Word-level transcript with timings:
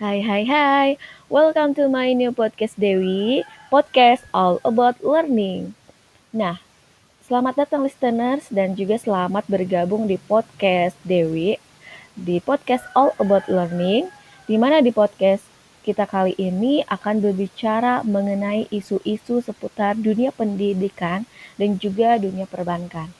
Hai 0.00 0.24
hai 0.24 0.48
hai, 0.48 0.88
welcome 1.28 1.76
to 1.76 1.84
my 1.84 2.16
new 2.16 2.32
podcast 2.32 2.72
Dewi, 2.80 3.44
podcast 3.68 4.24
all 4.32 4.56
about 4.64 4.96
learning. 5.04 5.76
Nah, 6.32 6.56
selamat 7.28 7.60
datang 7.60 7.84
listeners 7.84 8.48
dan 8.48 8.72
juga 8.72 8.96
selamat 8.96 9.44
bergabung 9.44 10.08
di 10.08 10.16
podcast 10.16 10.96
Dewi, 11.04 11.60
di 12.16 12.40
podcast 12.40 12.88
all 12.96 13.12
about 13.20 13.44
learning, 13.44 14.08
di 14.48 14.56
mana 14.56 14.80
di 14.80 14.88
podcast 14.88 15.44
kita 15.84 16.08
kali 16.08 16.32
ini 16.40 16.80
akan 16.88 17.20
berbicara 17.20 18.00
mengenai 18.00 18.72
isu-isu 18.72 19.44
seputar 19.44 20.00
dunia 20.00 20.32
pendidikan 20.32 21.28
dan 21.60 21.76
juga 21.76 22.16
dunia 22.16 22.48
perbankan. 22.48 23.19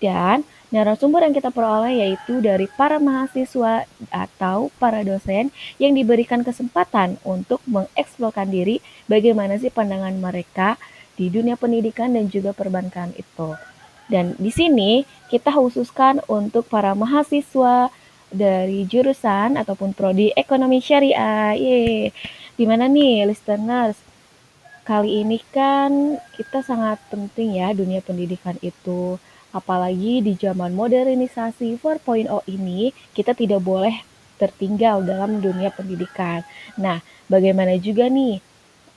Dan 0.00 0.48
narasumber 0.72 1.22
yang 1.28 1.36
kita 1.36 1.52
peroleh 1.52 2.00
yaitu 2.00 2.40
dari 2.40 2.66
para 2.66 2.96
mahasiswa 2.96 3.84
atau 4.08 4.72
para 4.80 5.04
dosen 5.04 5.52
yang 5.76 5.92
diberikan 5.92 6.40
kesempatan 6.40 7.20
untuk 7.22 7.60
mengeksplorkan 7.68 8.48
diri 8.48 8.80
bagaimana 9.04 9.60
sih 9.60 9.68
pandangan 9.68 10.16
mereka 10.16 10.80
di 11.20 11.28
dunia 11.28 11.60
pendidikan 11.60 12.16
dan 12.16 12.32
juga 12.32 12.56
perbankan 12.56 13.12
itu. 13.18 13.52
Dan 14.08 14.34
di 14.40 14.50
sini 14.50 15.04
kita 15.28 15.52
khususkan 15.52 16.24
untuk 16.26 16.66
para 16.66 16.96
mahasiswa 16.96 17.92
dari 18.30 18.86
jurusan 18.86 19.58
ataupun 19.58 19.92
prodi 19.92 20.30
ekonomi 20.34 20.78
syariah. 20.80 21.54
Yeay. 21.54 22.14
Gimana 22.56 22.86
nih 22.86 23.26
listeners? 23.26 23.98
Kali 24.86 25.22
ini 25.22 25.38
kan 25.54 26.18
kita 26.34 26.64
sangat 26.66 26.98
penting 27.12 27.58
ya 27.62 27.70
dunia 27.70 28.02
pendidikan 28.02 28.58
itu 28.64 29.20
Apalagi 29.50 30.22
di 30.22 30.38
zaman 30.38 30.72
modernisasi 30.74 31.78
4.0 31.82 32.30
ini, 32.46 32.94
kita 33.10 33.34
tidak 33.34 33.60
boleh 33.62 33.94
tertinggal 34.40 35.04
dalam 35.04 35.42
dunia 35.42 35.68
pendidikan. 35.74 36.40
Nah, 36.80 37.04
bagaimana 37.28 37.76
juga 37.76 38.08
nih 38.08 38.40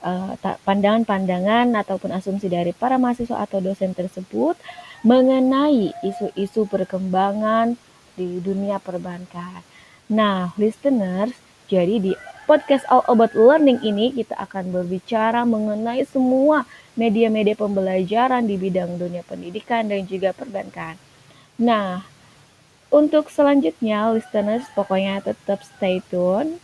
eh, 0.00 0.32
pandangan-pandangan 0.40 1.74
ataupun 1.84 2.14
asumsi 2.16 2.48
dari 2.48 2.72
para 2.72 2.96
mahasiswa 2.96 3.44
atau 3.44 3.60
dosen 3.60 3.92
tersebut 3.92 4.56
mengenai 5.04 5.92
isu-isu 6.00 6.64
perkembangan 6.64 7.76
di 8.16 8.40
dunia 8.40 8.80
perbankan. 8.80 9.60
Nah, 10.08 10.56
listeners, 10.56 11.36
jadi 11.68 12.00
di 12.00 12.12
podcast 12.48 12.84
All 12.92 13.04
About 13.08 13.32
Learning 13.36 13.80
ini 13.84 14.12
kita 14.12 14.36
akan 14.36 14.72
berbicara 14.72 15.44
mengenai 15.48 16.04
semua 16.08 16.64
media-media 16.94 17.58
pembelajaran 17.58 18.46
di 18.46 18.54
bidang 18.54 18.98
dunia 18.98 19.26
pendidikan 19.26 19.86
dan 19.90 20.06
juga 20.06 20.30
perbankan. 20.30 20.94
Nah, 21.58 22.06
untuk 22.94 23.30
selanjutnya 23.30 24.14
listeners 24.14 24.66
pokoknya 24.74 25.22
tetap 25.22 25.62
stay 25.66 25.98
tune 26.10 26.62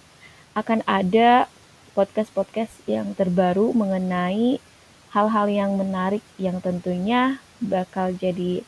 akan 0.54 0.82
ada 0.86 1.50
podcast-podcast 1.94 2.86
yang 2.86 3.14
terbaru 3.18 3.74
mengenai 3.74 4.62
hal-hal 5.10 5.46
yang 5.50 5.74
menarik 5.74 6.22
yang 6.38 6.62
tentunya 6.62 7.42
bakal 7.58 8.14
jadi 8.14 8.62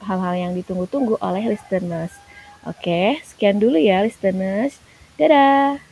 hal-hal 0.00 0.34
yang 0.48 0.52
ditunggu-tunggu 0.56 1.20
oleh 1.20 1.52
listeners. 1.52 2.16
Oke, 2.64 3.20
sekian 3.24 3.60
dulu 3.60 3.76
ya 3.76 4.00
listeners. 4.00 4.80
Dadah. 5.20 5.89